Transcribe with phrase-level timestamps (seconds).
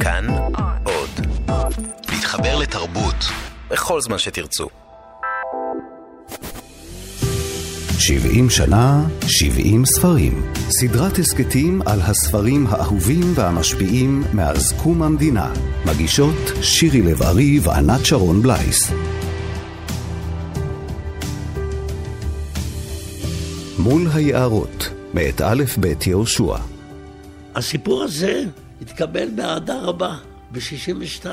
[0.00, 0.26] כאן
[0.84, 1.26] עוד.
[2.12, 3.14] להתחבר לתרבות
[3.70, 4.68] בכל זמן שתרצו.
[7.98, 10.52] 70 שנה, 70 ספרים.
[10.70, 15.52] סדרת הסכתים על הספרים האהובים והמשפיעים מאז קום המדינה.
[15.86, 18.92] מגישות שירי לב-ארי וענת שרון בלייס.
[23.78, 26.56] מול היערות, מאת א' ב' יהושע.
[27.54, 28.44] הסיפור הזה
[28.80, 30.16] התקבל באהדה רבה
[30.52, 31.26] ב-62.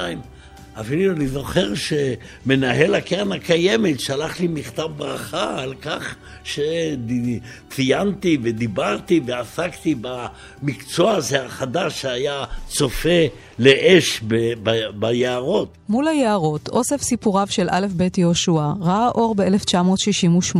[0.80, 9.96] אפילו אני זוכר שמנהל הקרן הקיימת שלח לי מכתב ברכה על כך שציינתי ודיברתי ועסקתי
[10.02, 13.20] במקצוע הזה החדש שהיה צופה
[13.60, 15.78] לאש ב- ב- ביערות.
[15.90, 20.58] מול היערות, אוסף סיפוריו של א' ב' יהושע ראה אור ב-1968.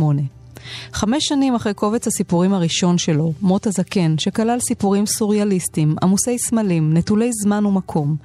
[0.92, 7.30] חמש שנים אחרי קובץ הסיפורים הראשון שלו, מות הזקן, שכלל סיפורים סוריאליסטיים, עמוסי סמלים, נטולי
[7.42, 8.16] זמן ומקום,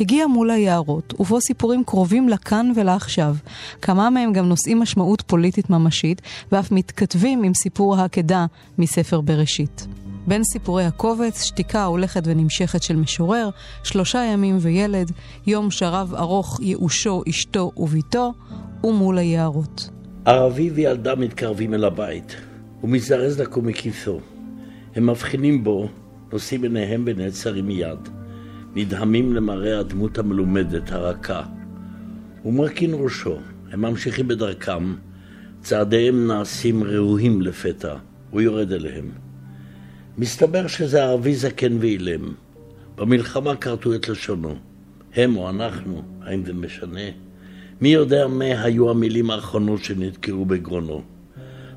[0.00, 3.36] הגיע מול היערות, ובו סיפורים קרובים לכאן ולעכשיו.
[3.82, 8.46] כמה מהם גם נושאים משמעות פוליטית ממשית, ואף מתכתבים עם סיפור העקדה
[8.78, 9.86] מספר בראשית.
[10.26, 13.50] בין סיפורי הקובץ, שתיקה הולכת ונמשכת של משורר,
[13.82, 15.12] שלושה ימים וילד,
[15.46, 18.32] יום שרב ארוך ייאושו אשתו וביתו,
[18.84, 19.99] ומול היערות.
[20.24, 22.36] ערבי וילדה מתקרבים אל הבית.
[22.80, 24.20] הוא מזדרז לקום מכיסו.
[24.94, 25.88] הם מבחינים בו,
[26.32, 28.08] נושאים עיניהם ונעצרים מיד.
[28.74, 31.42] נדהמים למראה הדמות המלומדת, הרכה.
[32.42, 33.38] הוא מרכין ראשו.
[33.70, 34.94] הם ממשיכים בדרכם.
[35.60, 37.96] צעדיהם נעשים ראויים לפתע.
[38.30, 39.10] הוא יורד אליהם.
[40.18, 42.32] מסתבר שזה ערבי זקן ואילם.
[42.96, 44.54] במלחמה כרתו את לשונו.
[45.14, 47.29] הם או אנחנו, האם זה משנה?
[47.80, 51.02] מי יודע מה היו המילים האחרונות שנתקעו בגרונו.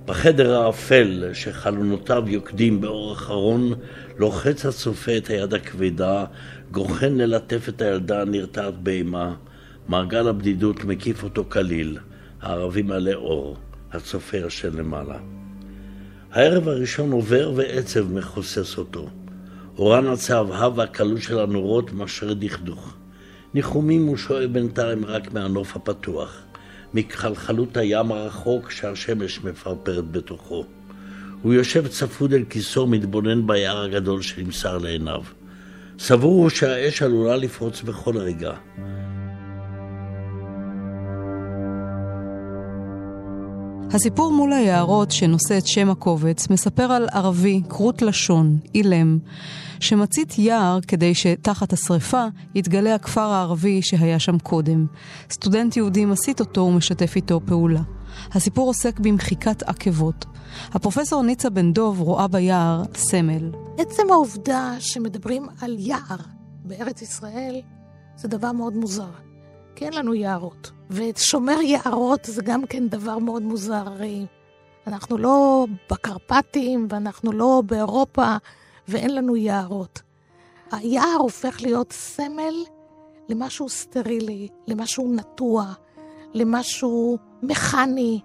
[0.05, 3.73] בחדר האפל שחלונותיו יוקדים באור אחרון,
[4.17, 6.25] לוחץ הצופה את היד הכבדה,
[6.71, 9.35] גוחן ללטף את הילדה הנרתעת באימה.
[9.87, 11.97] מעגל הבדידות מקיף אותו כליל,
[12.41, 13.57] הערבי מלא אור,
[13.91, 15.17] הצופה ישן למעלה.
[16.31, 19.09] הערב הראשון עובר ועצב מכוסס אותו.
[19.77, 22.97] אורן הצהבהב והקלות של הנורות משרה דכדוך.
[23.53, 26.41] ניחומים הוא שואל בינתיים רק מהנוף הפתוח,
[26.93, 30.65] מכחלחלות הים הרחוק שהשמש מפרפרת בתוכו.
[31.41, 35.21] הוא יושב צפוד אל כיסו, מתבונן ביער הגדול שנמסר לעיניו.
[35.99, 38.53] סבור הוא שהאש עלולה לפרוץ בכל רגע.
[43.93, 49.19] הסיפור מול היערות שנושא את שם הקובץ מספר על ערבי, כרות לשון, אילם,
[49.79, 54.85] שמצית יער כדי שתחת השרפה יתגלה הכפר הערבי שהיה שם קודם.
[55.31, 57.81] סטודנט יהודי מסית אותו ומשתף איתו פעולה.
[58.31, 60.25] הסיפור עוסק במחיקת עקבות.
[60.71, 63.51] הפרופסור ניצה בן דוב רואה ביער סמל.
[63.77, 66.17] עצם העובדה שמדברים על יער
[66.63, 67.61] בארץ ישראל
[68.15, 69.32] זה דבר מאוד מוזר.
[69.75, 70.71] כי אין לנו יערות.
[70.89, 73.83] ושומר יערות זה גם כן דבר מאוד מוזר.
[74.87, 78.35] אנחנו לא בקרפטים ואנחנו לא באירופה
[78.87, 80.01] ואין לנו יערות.
[80.71, 82.53] היער הופך להיות סמל
[83.29, 85.65] למשהו סטרילי, למשהו נטוע,
[86.33, 88.19] למשהו מכני,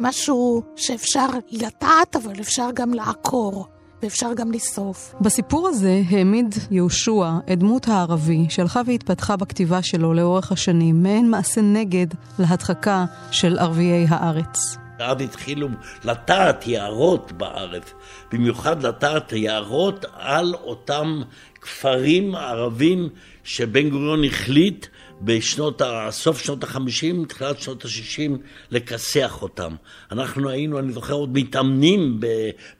[0.00, 3.66] משהו שאפשר לטעת, אבל אפשר גם לעקור.
[4.04, 5.14] ואפשר גם לשרוף.
[5.20, 11.60] בסיפור הזה העמיד יהושע את דמות הערבי שהלכה והתפתחה בכתיבה שלו לאורך השנים, מעין מעשה
[11.60, 12.06] נגד
[12.38, 14.76] להדחקה של ערביי הארץ.
[14.98, 15.68] אז התחילו
[16.04, 17.92] לטעת יערות בארץ,
[18.32, 21.22] במיוחד לטעת יערות על אותם
[21.60, 23.08] כפרים ערבים
[23.44, 24.86] שבן גוריון החליט
[25.20, 28.38] בשנות, סוף שנות ה-50, תחילת שנות ה-60,
[28.70, 29.74] לכסח אותם.
[30.12, 32.20] אנחנו היינו, אני זוכר, עוד מתאמנים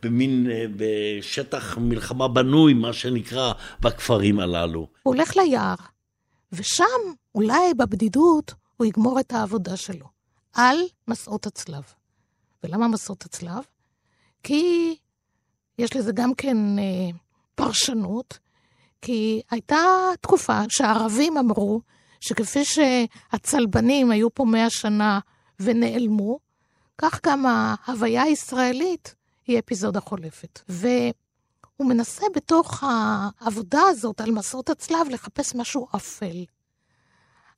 [0.02, 0.46] במין,
[0.76, 4.88] בשטח מלחמה בנוי, מה שנקרא, בכפרים הללו.
[5.02, 5.74] הוא הולך ליער,
[6.52, 6.84] ושם,
[7.34, 10.06] אולי בבדידות, הוא יגמור את העבודה שלו,
[10.52, 10.76] על
[11.08, 11.82] מסעות הצלב.
[12.64, 13.62] ולמה מסעות הצלב?
[14.42, 14.94] כי
[15.78, 17.18] יש לזה גם כן אה,
[17.54, 18.38] פרשנות,
[19.02, 19.76] כי הייתה
[20.20, 21.80] תקופה שהערבים אמרו
[22.24, 25.18] שכפי שהצלבנים היו פה מאה שנה
[25.60, 26.38] ונעלמו,
[26.98, 29.14] כך גם ההוויה הישראלית
[29.46, 30.60] היא אפיזודה חולפת.
[30.68, 36.44] והוא מנסה בתוך העבודה הזאת על מסעות הצלב לחפש משהו אפל.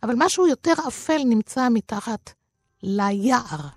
[0.03, 2.33] אבל משהו יותר אפל נמצא מתחת
[2.83, 3.69] ליער.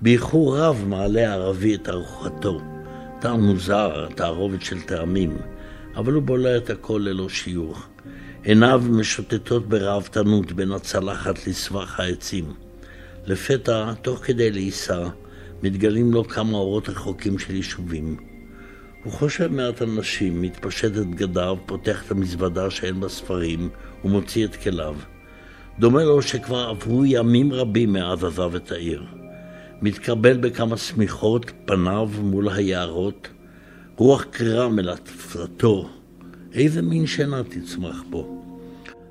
[0.00, 2.60] באיחור רב מעלה הערבי את ארוחתו.
[3.20, 5.38] טעם מוזר, תערובת של טעמים,
[5.96, 7.76] אבל הוא בולע את הכל ללא שיעור.
[8.42, 12.44] עיניו משוטטות בראוותנות בין הצלחת לסבך העצים.
[13.26, 15.08] לפתע, תוך כדי לעיסה,
[15.62, 18.16] מתגלים לו כמה אורות רחוקים של יישובים.
[19.04, 23.68] הוא חושב מעט על נשים, מתפשט את בגדיו, פותח את המזוודה שאין בה ספרים,
[24.04, 24.96] ומוציא את כליו.
[25.78, 29.04] דומה לו שכבר עברו ימים רבים מאז עזב את העיר.
[29.82, 33.28] מתקבל בכמה שמיכות, פניו מול היערות,
[33.96, 35.99] רוח קרירה מלטפתו.
[36.54, 38.44] איזה מין שינה תצמח בו.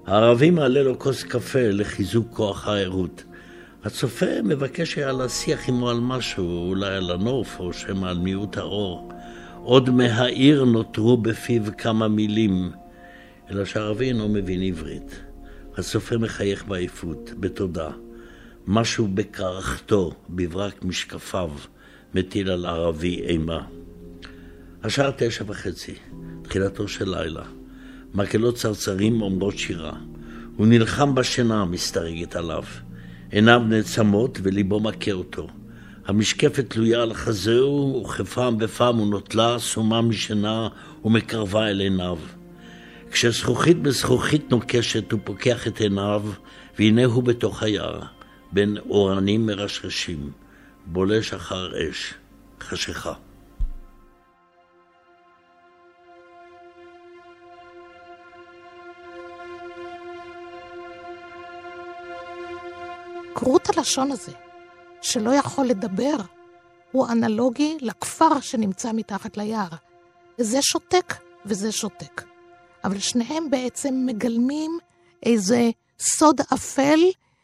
[0.06, 3.24] הערבי מעלה לו כוס קפה לחיזוק כוח הערות.
[3.84, 9.12] הצופה מבקש היה להשיח עמו על משהו, אולי על הנוף, או שמא על מיעוט האור.
[9.64, 12.72] עוד מהעיר נותרו בפיו כמה מילים,
[13.52, 15.20] אלא שהערבי אינו מבין עברית.
[15.78, 17.90] הצופה מחייך בעייפות, בתודה.
[18.68, 21.50] משהו בקרחתו, בברק משקפיו,
[22.16, 23.62] מטיל על ערבי אימה.
[24.84, 25.96] השעה תשע וחצי,
[26.42, 27.44] תחילתו של לילה.
[28.14, 29.94] מקהלות צרצרים אומרות שירה.
[30.56, 32.64] הוא נלחם בשינה המסתרגת עליו.
[33.32, 35.48] עיניו נעצמות וליבו מכה אותו.
[36.06, 40.68] המשקפת תלויה על חזהו, וכפעם בפעם הוא נוטלה, סומה משינה
[41.06, 42.18] ומקרבה אל עיניו.
[43.12, 46.24] כשזכוכית בזכוכית נוקשת הוא פוקח את עיניו,
[46.80, 48.02] והנה הוא בתוך היער,
[48.52, 50.32] בין אורנים מרשרשים,
[50.86, 52.14] בולש אחר אש,
[52.62, 53.14] חשיכה.
[63.36, 64.32] כרות הלשון הזה,
[65.02, 66.16] שלא יכול לדבר,
[66.92, 69.70] הוא אנלוגי לכפר שנמצא מתחת ליער.
[70.38, 71.14] זה שותק
[71.46, 72.24] וזה שותק.
[72.84, 74.80] אבל שניהם בעצם מגלמים
[75.26, 77.00] איזה סוד אפל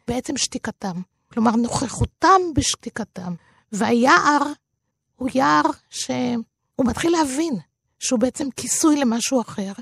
[0.08, 1.00] בעצם שתיקתם.
[1.32, 3.34] כלומר, נוכחותם בשתיקתם.
[3.72, 4.52] והיער
[5.16, 7.54] הוא יער שהוא מתחיל להבין
[7.98, 9.72] שהוא בעצם כיסוי למשהו אחר,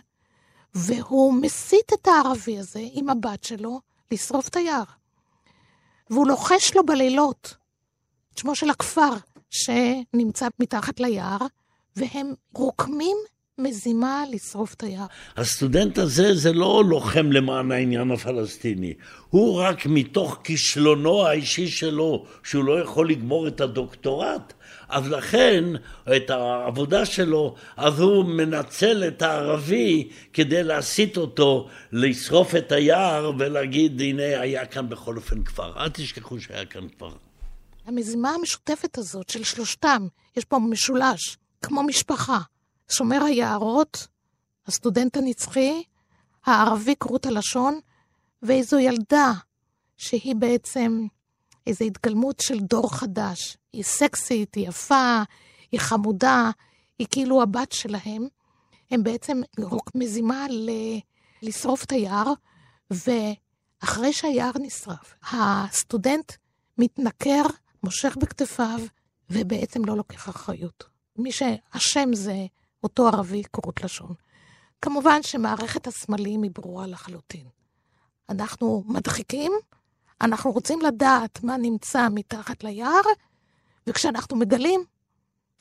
[0.74, 3.80] והוא מסית את הערבי הזה עם הבת שלו
[4.10, 4.84] לשרוף את היער.
[6.10, 7.54] והוא לוחש לו בלילות
[8.32, 9.10] את שמו של הכפר
[9.50, 11.38] שנמצא מתחת ליער,
[11.96, 13.16] והם רוקמים
[13.58, 15.06] מזימה לשרוף את היער.
[15.36, 18.94] הסטודנט הזה זה לא לוחם למען העניין הפלסטיני.
[19.30, 24.52] הוא רק מתוך כישלונו האישי שלו, שהוא לא יכול לגמור את הדוקטורט,
[24.88, 25.64] אז לכן,
[26.16, 34.00] את העבודה שלו, אז הוא מנצל את הערבי כדי להסיט אותו לשרוף את היער ולהגיד,
[34.00, 35.82] הנה, היה כאן בכל אופן כפר.
[35.82, 37.10] אל תשכחו שהיה כאן כפר.
[37.86, 42.38] המזימה המשותפת הזאת של שלושתם, יש פה משולש, כמו משפחה.
[42.88, 44.06] שומר היערות,
[44.66, 45.82] הסטודנט הנצחי,
[46.46, 47.80] הערבי כרות הלשון,
[48.42, 49.32] ואיזו ילדה
[49.96, 51.06] שהיא בעצם
[51.66, 53.56] איזו התגלמות של דור חדש.
[53.72, 55.22] היא סקסית, היא יפה,
[55.72, 56.50] היא חמודה,
[56.98, 58.26] היא כאילו הבת שלהם.
[58.90, 59.40] הם בעצם
[59.94, 60.70] מזימה ל...
[61.42, 62.32] לשרוף את היער,
[62.90, 66.32] ואחרי שהיער נשרף, הסטודנט
[66.78, 67.42] מתנכר,
[67.82, 68.80] מושך בכתפיו,
[69.30, 70.84] ובעצם לא לוקח אחריות.
[71.16, 72.46] מי שאשם זה
[72.82, 74.14] אותו ערבי כרות לשון.
[74.82, 77.46] כמובן שמערכת הסמלים היא ברורה לחלוטין.
[78.28, 79.52] אנחנו מדחיקים,
[80.20, 83.02] אנחנו רוצים לדעת מה נמצא מתחת ליער,
[83.86, 84.84] וכשאנחנו מגלים,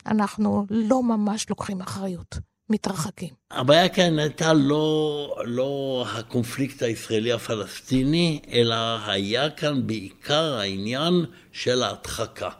[0.06, 2.38] אנחנו לא ממש לוקחים אחריות,
[2.70, 3.34] מתרחקים.
[3.50, 12.50] הבעיה כאן הייתה לא, לא הקונפליקט הישראלי-הפלסטיני, אלא היה כאן בעיקר העניין של ההדחקה.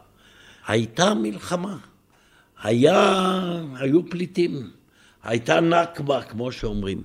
[0.67, 1.77] הייתה מלחמה.
[2.63, 3.21] היה,
[3.75, 4.71] היו פליטים,
[5.23, 7.03] הייתה נכבה, כמו שאומרים.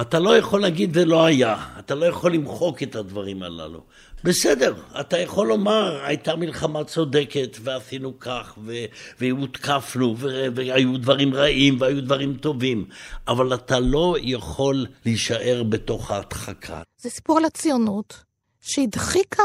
[0.00, 3.84] אתה לא יכול להגיד זה לא היה, אתה לא יכול למחוק את הדברים הללו.
[4.24, 8.84] בסדר, אתה יכול לומר, הייתה מלחמה צודקת, ועשינו כך, ו-
[9.20, 12.88] והותקפנו, ו- והיו דברים רעים, והיו דברים טובים,
[13.28, 16.82] אבל אתה לא יכול להישאר בתוך ההדחקה.
[16.98, 18.24] זה סיפור על הציונות,
[18.60, 19.42] שהדחיקה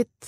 [0.00, 0.26] את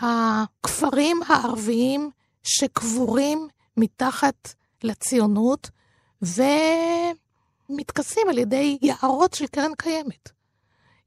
[0.00, 2.10] הכפרים הערביים
[2.42, 5.70] שקבורים מתחת לציונות
[7.68, 10.30] ומתכסים על ידי יערות של קרן קיימת.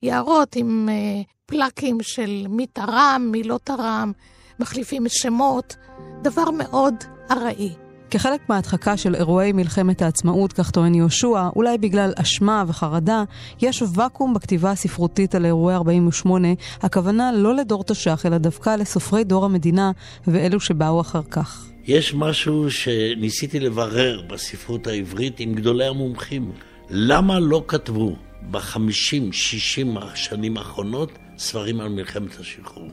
[0.02, 4.12] יערות עם uh, פלקים של מי תרם, מי לא תרם,
[4.60, 5.76] מחליפים שמות,
[6.22, 6.94] דבר מאוד
[7.32, 7.74] ארעי.
[8.12, 13.24] כחלק מההדחקה של אירועי מלחמת העצמאות, כך טוען יהושע, אולי בגלל אשמה וחרדה,
[13.62, 16.48] יש ואקום בכתיבה הספרותית על אירועי 48,
[16.82, 19.92] הכוונה לא לדור תש"ח, אלא דווקא לסופרי דור המדינה
[20.28, 21.68] ואלו שבאו אחר כך.
[21.86, 26.52] יש משהו שניסיתי לברר בספרות העברית עם גדולי המומחים.
[26.90, 28.16] למה לא כתבו
[28.52, 32.92] בחמישים, שישים השנים האחרונות ספרים על מלחמת השחרור?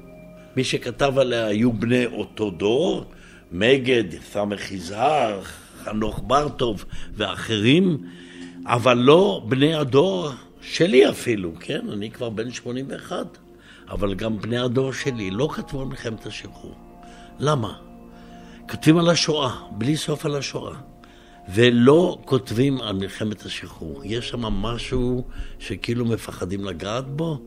[0.56, 3.04] מי שכתב עליה היו בני אותו דור,
[3.52, 5.42] מגד, סמך יזהר,
[5.84, 7.98] חנוך ברטוב ואחרים,
[8.66, 10.28] אבל לא בני הדור
[10.62, 11.80] שלי אפילו, כן?
[11.92, 13.38] אני כבר בן 81,
[13.88, 16.74] אבל גם בני הדור שלי לא כתבו על מלחמת השחרור.
[17.38, 17.72] למה?
[18.68, 20.74] כותבים על השואה, בלי סוף על השואה.
[21.54, 24.02] ולא כותבים על מלחמת השחרור.
[24.04, 25.24] יש שם משהו
[25.58, 27.40] שכאילו מפחדים לגעת בו,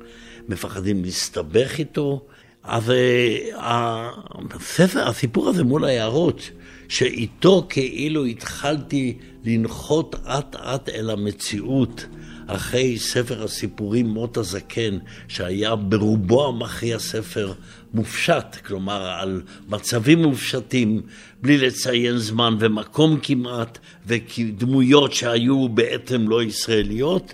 [0.50, 2.22] מפחדים להסתבך איתו.
[2.64, 4.10] אז אה,
[4.52, 6.50] הספר, הסיפור הזה מול היערות,
[6.90, 12.06] שאיתו כאילו התחלתי לנחות אט אט אל המציאות.
[12.48, 14.98] אחרי ספר הסיפורים מות הזקן,
[15.28, 17.54] שהיה ברובו המכריע ספר
[17.94, 21.02] מופשט, כלומר על מצבים מופשטים,
[21.42, 27.34] בלי לציין זמן ומקום כמעט, ודמויות שהיו בעצם לא ישראליות.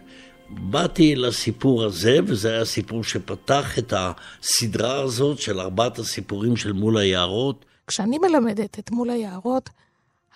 [0.50, 6.98] באתי לסיפור הזה, וזה היה סיפור שפתח את הסדרה הזאת של ארבעת הסיפורים של מול
[6.98, 7.66] היערות.
[7.88, 9.70] כשאני מלמדת את מול היערות,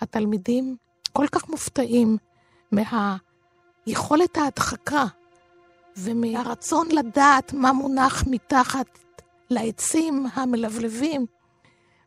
[0.00, 0.76] התלמידים
[1.12, 2.16] כל כך מופתעים
[2.72, 3.16] מה...
[3.86, 5.04] יכולת ההדחקה
[5.96, 8.98] ומהרצון לדעת מה מונח מתחת
[9.50, 11.26] לעצים המלבלבים,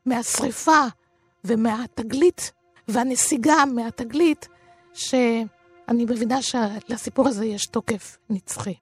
[0.06, 0.82] מהשריפה
[1.44, 2.52] ומהתגלית
[2.88, 4.48] והנסיגה מהתגלית,
[5.90, 8.74] שאני מבינה שלסיפור הזה יש תוקף נצחי.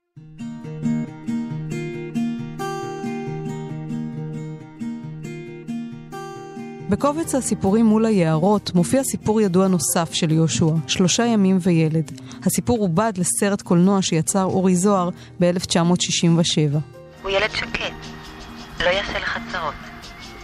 [6.89, 12.11] בקובץ הסיפורים מול היערות מופיע סיפור ידוע נוסף של יהושע, שלושה ימים וילד.
[12.45, 15.09] הסיפור עובד לסרט קולנוע שיצר אורי זוהר
[15.39, 16.77] ב-1967.
[17.21, 17.93] הוא ילד שקט,
[18.79, 19.84] לא יעשה לך צרות.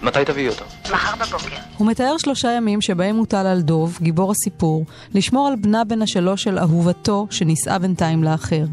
[0.04, 0.66] מתי תביאי אותו?
[0.92, 1.56] מחר בבוקר.
[1.78, 6.44] הוא מתאר שלושה ימים שבהם הוטל על דוב, גיבור הסיפור, לשמור על בנה בן השלוש
[6.44, 8.64] של אהובתו, שנישאה בינתיים לאחר.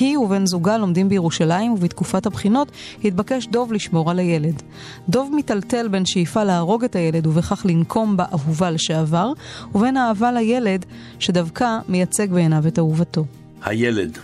[0.00, 2.72] היא ובן זוגה לומדים בירושלים, ובתקופת הבחינות
[3.04, 4.62] התבקש דוב לשמור על הילד.
[5.08, 9.32] דוב מיטלטל בין שאיפה להרוג את הילד ובכך לנקום באהובה לשעבר,
[9.74, 10.86] ובין אהבה לילד,
[11.18, 13.24] שדווקא מייצג בעיניו את אהובתו.
[13.62, 14.18] הילד.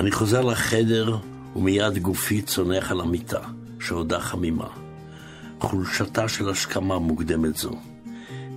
[0.00, 1.16] אני חוזר לחדר,
[1.56, 3.40] ומיד גופי צונח על המיטה,
[3.80, 4.81] שעודה חמימה.
[5.62, 7.70] חולשתה של השכמה מוקדמת זו.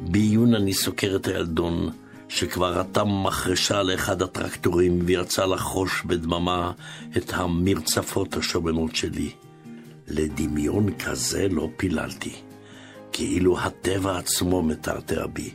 [0.01, 1.89] בעיון אני סוקר את הילדון,
[2.29, 6.71] שכבר רתם מחרשה לאחד הטרקטורים ויצא לחוש בדממה
[7.17, 9.31] את המרצפות השומנות שלי.
[10.07, 12.33] לדמיון כזה לא פיללתי,
[13.11, 15.49] כאילו הטבע עצמו מטרטר בי.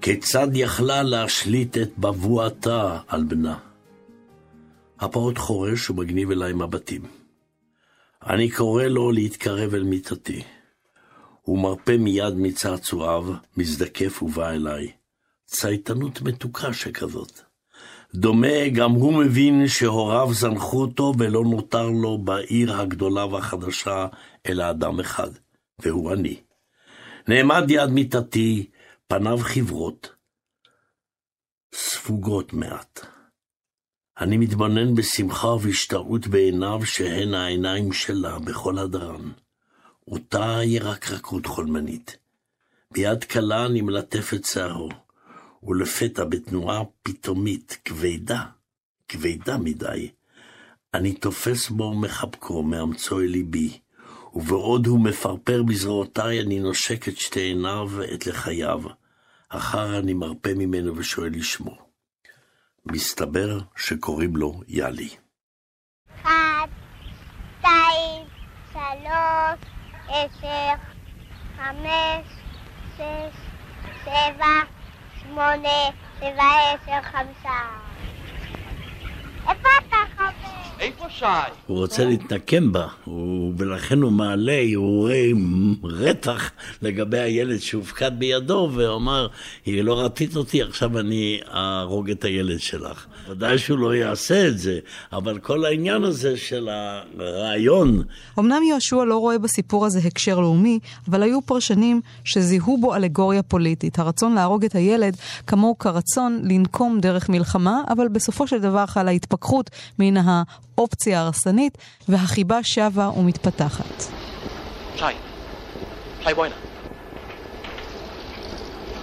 [0.00, 3.58] כיצד יכלה להשליט את בבואתה על בנה?
[5.00, 7.15] הפעוט חורש ומגניב אליי מבטים.
[8.28, 10.42] אני קורא לו להתקרב אל מיטתי.
[11.42, 13.24] הוא מרפה מיד מצעצועיו,
[13.56, 14.92] מזדקף ובא אליי.
[15.44, 17.40] צייתנות מתוקה שכזאת.
[18.14, 24.06] דומה גם הוא מבין שהוריו זנחו אותו ולא נותר לו בעיר הגדולה והחדשה
[24.46, 25.30] אלא אדם אחד,
[25.78, 26.40] והוא אני.
[27.28, 28.70] נעמד יד מיטתי,
[29.08, 30.14] פניו חברות,
[31.74, 33.15] ספוגות מעט.
[34.20, 39.30] אני מתבונן בשמחה ובהשתאות בעיניו שהן העיניים שלה בכל הדרן.
[40.08, 42.16] אותה ירקרקות חולמנית.
[42.92, 44.88] ביד קלה אני מלטף את שערו,
[45.62, 48.44] ולפתע בתנועה פתאומית, כבדה,
[49.08, 50.10] כבדה מדי,
[50.94, 53.78] אני תופס בו מחבקו, מאמצו אל ליבי,
[54.34, 58.82] ובעוד הוא מפרפר בזרועותיי, אני נושק את שתי עיניו ואת לחייו.
[59.48, 61.85] אחר אני מרפה ממנו ושואל לשמו.
[62.92, 65.08] מסתבר שקוראים לו יאלי.
[66.20, 66.66] אחד,
[67.58, 68.22] שתיים,
[68.72, 69.58] שלוש,
[70.08, 70.72] עשר,
[71.56, 72.26] חמש,
[72.96, 73.36] שש,
[74.04, 74.60] שבע,
[75.20, 77.85] שמונה, שבע, עשר, חמשה.
[80.80, 81.24] איפה שי?
[81.66, 85.32] הוא רוצה להתנקם בה, הוא, ולכן הוא מעלה הרהורי
[85.84, 86.50] רתח
[86.82, 89.28] לגבי הילד שהופקד בידו, ואמר,
[89.66, 93.06] היא לא רצית אותי, עכשיו אני אהרוג את הילד שלך.
[93.28, 94.78] ודאי שהוא לא יעשה את זה,
[95.12, 96.68] אבל כל העניין הזה של
[97.18, 98.02] הרעיון...
[98.38, 100.78] אמנם יהושע לא רואה בסיפור הזה הקשר לאומי,
[101.10, 103.98] אבל היו פרשנים שזיהו בו אלגוריה פוליטית.
[103.98, 105.16] הרצון להרוג את הילד
[105.46, 110.16] כמוהו כרצון לנקום דרך מלחמה, אבל בסופו של דבר חלה התפכחות מן
[110.78, 111.78] האופציה ההרסנית,
[112.08, 114.02] והחיבה שבה ומתפתחת.
[114.96, 115.04] שי,
[116.24, 116.56] שי בואי הנה.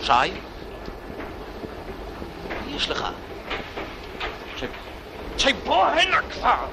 [0.02, 0.34] שי?
[2.76, 3.06] יש לך.
[4.58, 4.66] שי,
[5.38, 6.66] שי בוא הנה כבר!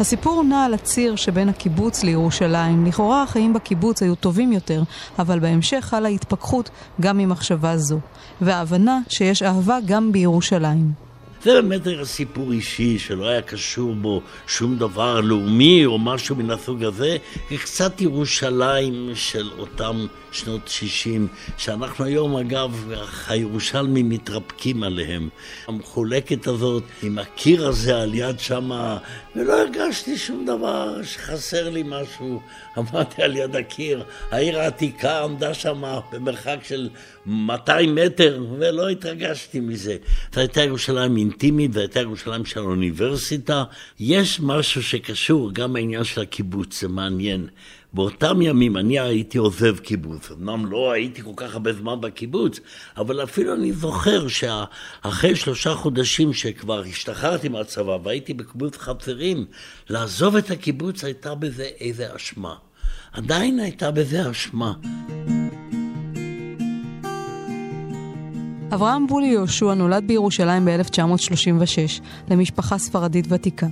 [0.00, 2.86] הסיפור נע על הציר שבין הקיבוץ לירושלים.
[2.86, 4.82] לכאורה החיים בקיבוץ היו טובים יותר,
[5.18, 6.70] אבל בהמשך חלה התפכחות
[7.00, 7.98] גם ממחשבה זו,
[8.40, 11.11] וההבנה שיש אהבה גם בירושלים.
[11.44, 16.50] זה באמת היה סיפור אישי שלא היה קשור בו שום דבר לאומי או משהו מן
[16.50, 17.16] הסוג הזה,
[17.62, 22.92] קצת ירושלים של אותם שנות 60, שאנחנו היום אגב,
[23.28, 25.28] הירושלמים מתרפקים עליהם.
[25.66, 28.98] המחולקת הזאת, עם הקיר הזה על יד שמה,
[29.36, 32.40] ולא הרגשתי שום דבר שחסר לי משהו.
[32.76, 36.88] עמדתי על יד הקיר, העיר העתיקה עמדה שמה במרחק של
[37.26, 39.96] 200 מטר, ולא התרגשתי מזה.
[40.34, 43.64] זו הייתה ירושלים אינטימית, זו הייתה ירושלים של האוניברסיטה.
[44.00, 47.46] יש משהו שקשור גם לעניין של הקיבוץ, זה מעניין.
[47.94, 50.30] באותם ימים אני הייתי עוזב קיבוץ.
[50.30, 52.60] אמנם לא הייתי כל כך הרבה זמן בקיבוץ,
[52.96, 59.44] אבל אפילו אני זוכר שאחרי שלושה חודשים שכבר השתחררתי מהצבא והייתי בקיבוץ חצרים,
[59.90, 62.54] לעזוב את הקיבוץ הייתה בזה איזה אשמה.
[63.12, 64.72] עדיין הייתה בזה אשמה.
[68.74, 73.66] אברהם בולי יהושע נולד בירושלים ב-1936 למשפחה ספרדית ותיקה.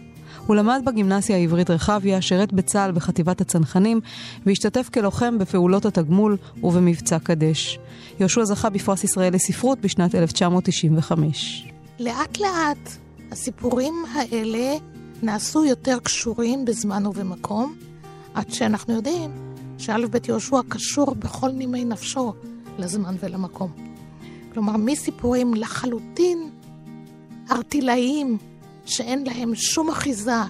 [0.51, 4.01] הוא למד בגימנסיה העברית רחביה, שירת בצה"ל בחטיבת הצנחנים
[4.47, 7.79] והשתתף כלוחם בפעולות התגמול ובמבצע קדש.
[8.21, 11.69] יהושע זכה בפרס ישראל לספרות בשנת 1995.
[11.99, 12.91] לאט לאט
[13.33, 14.77] הסיפורים האלה
[15.23, 17.75] נעשו יותר קשורים בזמן ובמקום,
[18.35, 19.31] עד שאנחנו יודעים
[19.79, 22.33] שא' ב' יהושע קשור בכל נימי נפשו
[22.79, 23.71] לזמן ולמקום.
[24.53, 26.51] כלומר, מסיפורים לחלוטין
[27.51, 28.39] ארטילאיים,
[28.87, 30.41] שאין להם שום אחיזה,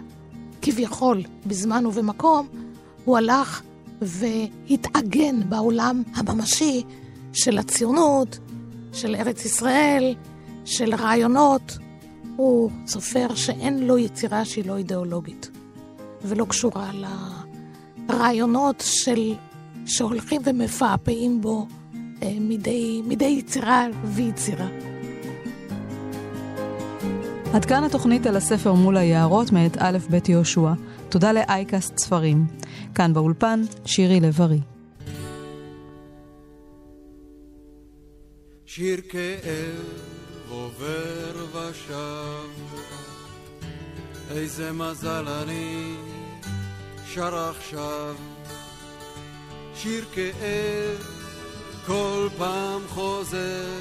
[0.62, 2.48] כביכול, בזמן ובמקום,
[3.04, 3.62] הוא הלך
[4.02, 6.82] והתעגן בעולם הממשי
[7.32, 8.38] של הציונות,
[8.92, 10.14] של ארץ ישראל,
[10.64, 11.78] של רעיונות.
[12.36, 15.50] הוא סופר שאין לו יצירה שהיא לא אידיאולוגית,
[16.24, 16.90] ולא קשורה
[18.08, 19.34] לרעיונות של,
[19.86, 21.66] שהולכים ומפעפעים בו
[22.22, 24.89] אה, מדי, מדי יצירה ויצירה.
[27.54, 30.72] עד כאן התוכנית על הספר מול היערות מאת א' ב' יהושע.
[31.08, 32.46] תודה לאייקאסט ספרים.
[32.94, 34.60] כאן באולפן, שירי לב-ארי.
[38.66, 39.84] שיר כאב
[40.48, 42.76] עובר ושב,
[44.30, 45.94] איזה מזל אני
[47.06, 48.14] שר עכשיו.
[49.74, 51.06] שיר כאב
[51.86, 53.80] כל פעם חוזר,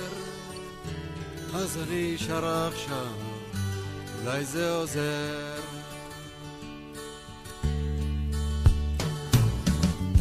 [1.54, 3.28] אז אני שר עכשיו.
[4.22, 5.60] אולי זה עוזר.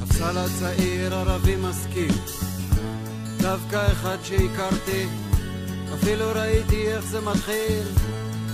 [0.01, 2.13] תפסה צעיר ערבי משכיל,
[3.41, 5.07] דווקא אחד שהכרתי,
[5.95, 7.83] אפילו ראיתי איך זה מתחיל.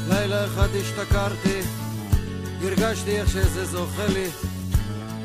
[0.09, 1.61] לילה אחד השתכרתי,
[2.63, 4.29] הרגשתי איך שזה זוכה לי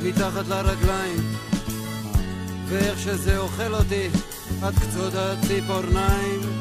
[0.01, 1.35] מתחת לרגליים,
[2.67, 4.09] ואיך שזה אוכל אותי
[4.61, 6.58] עד קצות הציפורניים.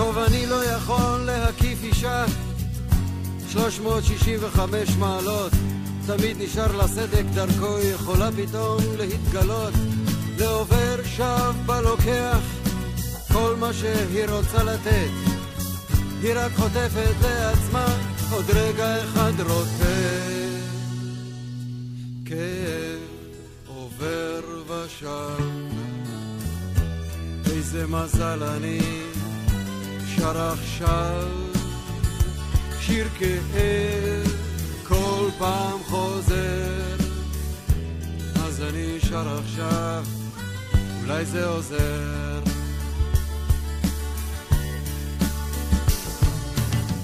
[0.00, 2.24] טוב, אני לא יכול להקיף אישה.
[3.48, 5.52] 365 מעלות.
[6.06, 9.72] תמיד נשאר לה סדק דרכו, יכולה פתאום להתגלות.
[10.38, 12.38] לעובר שב בלוקח
[13.32, 15.10] כל מה שהיא רוצה לתת.
[16.22, 17.86] היא רק חוטפת לעצמה
[18.32, 19.80] עוד רגע אחד רוטט
[22.24, 23.00] כאב
[23.66, 25.44] עובר ושב
[27.46, 29.09] איזה מזל אני
[30.20, 31.28] שר עכשיו
[32.80, 34.32] שיר כאב
[34.88, 36.96] כל פעם חוזר.
[38.44, 40.04] אז אני שר עכשיו
[41.02, 42.40] אולי זה עוזר.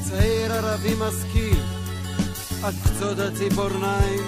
[0.09, 1.63] צעיר ערבי משכיל
[2.63, 4.25] עד קצות הציפורניים.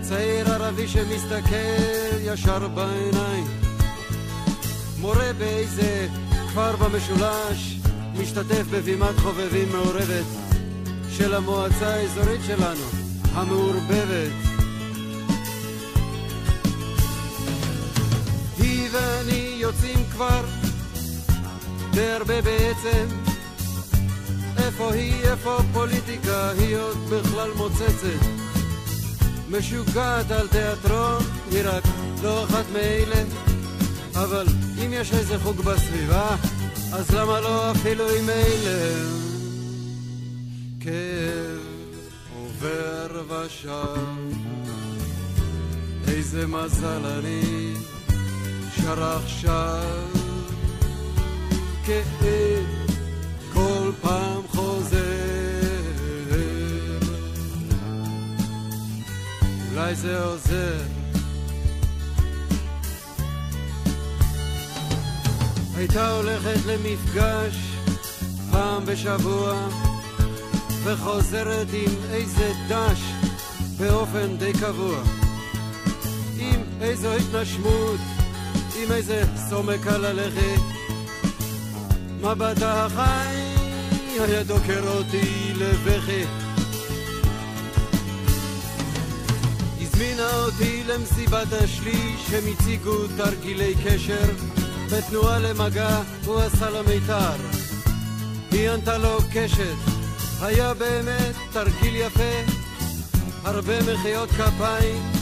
[0.00, 3.46] צעיר ערבי שמסתכל ישר בעיניים.
[4.98, 6.08] מורה באיזה
[6.56, 7.76] כפר במשולש
[8.18, 10.24] משתתף בבימת חובבים מעורבת
[11.10, 12.84] של המועצה האזורית שלנו,
[13.34, 14.32] המעורבבת.
[18.58, 20.44] היא ואני יוצאים כבר
[21.90, 23.06] די הרבה בעצם
[24.56, 28.26] איפה היא, איפה פוליטיקה, היא עוד בכלל מוצצת
[29.50, 31.84] משוגעת על תיאטרון, היא רק
[32.22, 33.22] לא אחת מאלה
[34.14, 34.46] אבל
[34.84, 36.36] אם יש איזה חוג בסביבה,
[36.92, 38.94] אז למה לא אפילו עם אלה?
[40.80, 41.60] כאב
[42.36, 43.70] עובר ושב,
[46.08, 47.74] איזה מזל אני
[48.76, 50.04] שר עכשיו.
[51.86, 52.66] כאב
[53.52, 54.96] כל פעם חוזר,
[59.72, 60.95] אולי זה עוזר
[65.76, 67.56] הייתה הולכת למפגש
[68.50, 69.68] פעם בשבוע
[70.84, 73.00] וחוזרת עם איזה דש
[73.78, 75.02] באופן די קבוע
[76.80, 78.00] איזו התנשמות,
[78.82, 80.60] עם איזה סומק על הלכת.
[82.20, 83.36] מבטה החי
[84.18, 86.24] היה דוקר אותי לבכי.
[89.80, 94.24] הזמינה אותי למסיבת השליש, הם הציגו תרגילי קשר,
[94.90, 97.36] בתנועה למגע הוא עשה לה מיתר.
[98.50, 99.76] היא ענתה לו קשת,
[100.42, 102.52] היה באמת תרגיל יפה,
[103.44, 105.12] הרבה מחיאות כפיים.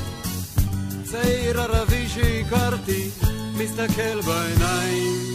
[1.04, 3.10] צעיר ערבי שהכרתי,
[3.56, 5.34] מסתכל בעיניים.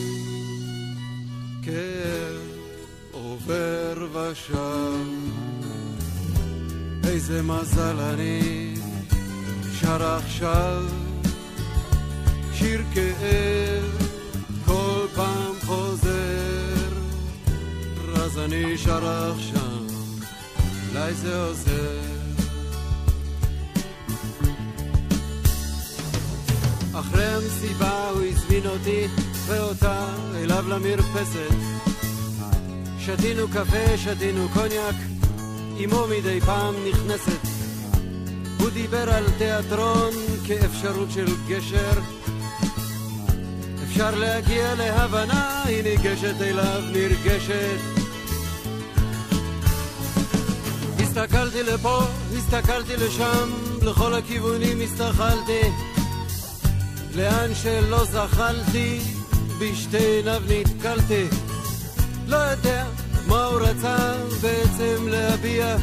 [1.64, 2.50] כאב
[3.12, 5.10] עובר ושב,
[7.08, 8.74] איזה מזל אני
[9.80, 10.84] שר עכשיו,
[12.54, 14.09] שיר כאב
[18.32, 19.80] אז אני שר עכשיו,
[20.90, 22.00] אולי זה עוזר.
[26.94, 29.08] אחרי המסיבה הוא הזמין אותי
[29.46, 31.56] ואותה אליו למרפסת.
[33.00, 34.96] שתינו קפה, שתינו קוניאק,
[35.86, 37.48] אמו מדי פעם נכנסת.
[38.60, 40.14] הוא דיבר על תיאטרון
[40.48, 42.00] כאפשרות של גשר.
[43.84, 47.99] אפשר להגיע להבנה, היא ניגשת אליו נרגשת.
[51.20, 52.00] הסתכלתי לפה,
[52.38, 53.50] הסתכלתי לשם,
[53.82, 55.62] לכל הכיוונים הסתכלתי.
[57.16, 59.00] לאן שלא זחלתי,
[59.60, 61.26] בשתי עיניו נתקלתי.
[62.28, 62.86] לא יודע
[63.28, 65.78] מה הוא רצה בעצם להביע.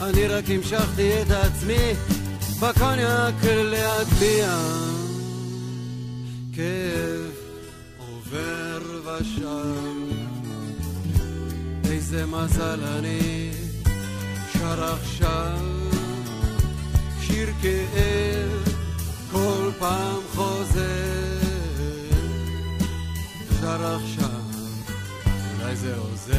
[0.00, 1.92] אני רק המשכתי את עצמי
[2.60, 4.58] בקוניאק להטביע.
[6.56, 7.30] כאב
[7.98, 9.44] עובר ושב,
[11.90, 13.47] איזה מזל אני
[14.58, 15.58] שר עכשיו
[17.20, 18.78] שיר כאב
[19.32, 21.38] כל פעם חוזר,
[23.60, 24.40] שר עכשיו,
[25.54, 26.34] אולי זה עוזר.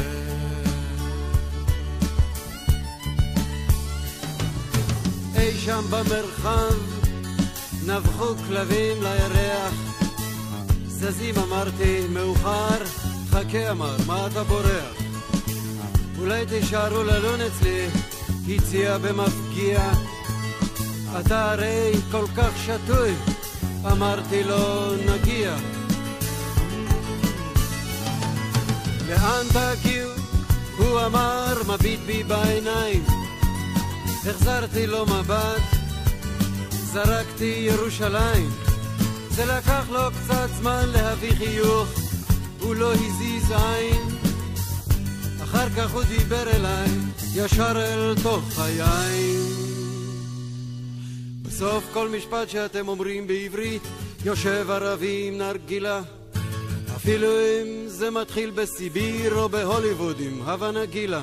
[5.36, 6.74] אי שם במרחב
[7.86, 9.74] נבחו כלבים לירח,
[10.86, 12.84] זזים אמרתי מאוחר,
[13.30, 14.94] חכה אמר, מה אתה בורח?
[16.18, 17.86] אולי תישארו ללון אצלי,
[18.56, 19.92] הציע במפגיע
[21.20, 23.14] אתה הרי כל כך שטוי,
[23.92, 25.56] אמרתי לו נגיע.
[29.08, 30.10] לאן תגיעו?
[30.78, 33.04] הוא אמר, מביט בי בעיניים.
[34.26, 35.62] החזרתי לו מבט,
[36.70, 38.50] זרקתי ירושלים.
[39.30, 41.88] זה לקח לו קצת זמן להביא חיוך,
[42.60, 44.19] הוא לא הזיז עין.
[45.50, 46.88] אחר כך הוא דיבר אליי,
[47.34, 49.40] ישר אל תוך היין.
[51.42, 53.82] בסוף כל משפט שאתם אומרים בעברית,
[54.24, 56.00] יושב ערבי עם נרגילה.
[56.96, 61.22] אפילו אם זה מתחיל בסיביר או בהוליווד עם הווה נגילה.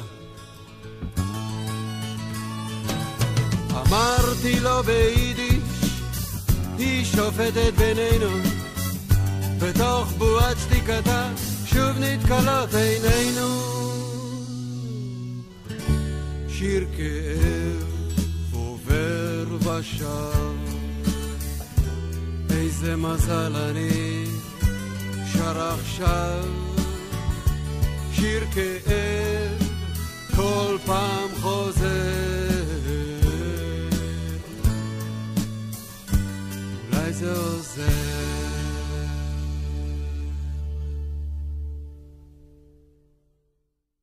[3.72, 5.92] אמרתי לו ביידיש,
[6.78, 8.30] היא שופטת בינינו.
[9.60, 11.30] בתוך בועת שתיקתה
[11.66, 13.87] שוב נתקלות עינינו.
[16.58, 17.84] שיר כאב
[18.52, 20.56] עובר ושב,
[22.50, 24.26] איזה מזל אני
[25.34, 26.44] שר עכשיו,
[28.14, 29.68] שיר כאב
[30.36, 31.88] כל פעם חוזר.
[36.92, 38.17] אולי זה עוזר